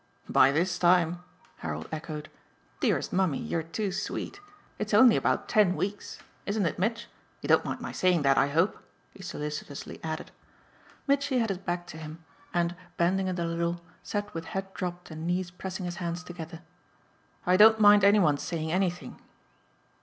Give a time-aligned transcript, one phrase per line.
[0.27, 1.19] "'By this time'?"
[1.57, 2.27] Harold echoed.
[2.79, 4.39] "Dearest mummy, you're too sweet.
[4.79, 7.05] It's only about ten weeks isn't it, Mitch?
[7.41, 8.83] You don't mind my saying that, I hope,"
[9.13, 10.31] he solicitously added.
[11.05, 15.11] Mitchy had his back to him and, bending it a little, sat with head dropped
[15.11, 16.63] and knees pressing his hands together.
[17.45, 19.21] "I don't mind any one's saying anything."